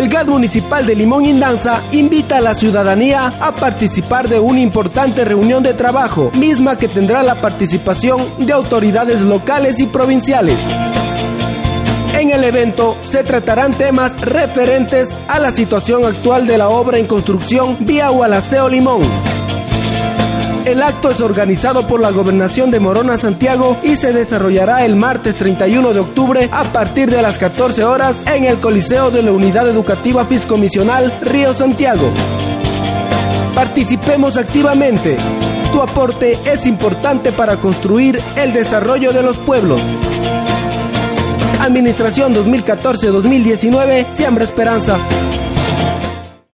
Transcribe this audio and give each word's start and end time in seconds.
el 0.00 0.08
GAD 0.08 0.28
municipal 0.28 0.86
de 0.86 0.94
Limón 0.94 1.26
Indanza 1.26 1.84
invita 1.92 2.38
a 2.38 2.40
la 2.40 2.54
ciudadanía 2.54 3.36
a 3.38 3.54
participar 3.54 4.30
de 4.30 4.40
una 4.40 4.60
importante 4.60 5.26
reunión 5.26 5.62
de 5.62 5.74
trabajo, 5.74 6.30
misma 6.38 6.78
que 6.78 6.88
tendrá 6.88 7.22
la 7.22 7.34
participación 7.34 8.46
de 8.46 8.50
autoridades 8.50 9.20
locales 9.20 9.78
y 9.78 9.88
provinciales. 9.88 10.56
En 12.14 12.30
el 12.30 12.42
evento 12.44 12.96
se 13.02 13.24
tratarán 13.24 13.74
temas 13.74 14.18
referentes 14.22 15.10
a 15.28 15.38
la 15.38 15.50
situación 15.50 16.06
actual 16.06 16.46
de 16.46 16.56
la 16.56 16.70
obra 16.70 16.96
en 16.96 17.06
construcción 17.06 17.76
vía 17.84 18.08
Gualaceo 18.08 18.70
Limón. 18.70 19.39
El 20.70 20.84
acto 20.84 21.10
es 21.10 21.20
organizado 21.20 21.84
por 21.84 22.00
la 22.00 22.12
Gobernación 22.12 22.70
de 22.70 22.78
Morona 22.78 23.16
Santiago 23.16 23.76
y 23.82 23.96
se 23.96 24.12
desarrollará 24.12 24.84
el 24.84 24.94
martes 24.94 25.34
31 25.34 25.92
de 25.92 25.98
octubre 25.98 26.48
a 26.52 26.62
partir 26.62 27.10
de 27.10 27.20
las 27.20 27.38
14 27.38 27.82
horas 27.82 28.22
en 28.32 28.44
el 28.44 28.60
Coliseo 28.60 29.10
de 29.10 29.24
la 29.24 29.32
Unidad 29.32 29.68
Educativa 29.68 30.26
Fiscomisional 30.26 31.18
Río 31.22 31.54
Santiago. 31.54 32.14
Participemos 33.52 34.36
activamente. 34.36 35.18
Tu 35.72 35.82
aporte 35.82 36.38
es 36.44 36.64
importante 36.68 37.32
para 37.32 37.58
construir 37.58 38.22
el 38.36 38.52
desarrollo 38.52 39.12
de 39.12 39.24
los 39.24 39.40
pueblos. 39.40 39.82
Administración 41.58 42.32
2014-2019, 42.32 44.08
Siembra 44.08 44.44
Esperanza. 44.44 44.98